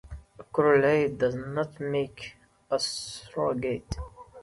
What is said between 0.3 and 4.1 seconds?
A correlate does not make a surrogate.